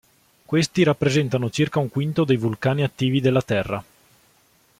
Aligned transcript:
Questi 0.45 0.81
rappresentano 0.81 1.51
circa 1.51 1.77
un 1.77 1.87
quinto 1.87 2.23
dei 2.25 2.35
vulcani 2.35 2.81
attivi 2.81 3.21
della 3.21 3.43
Terra. 3.43 3.83